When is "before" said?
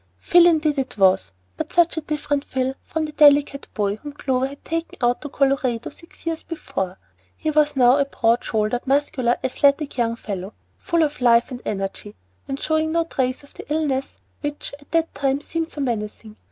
6.41-6.97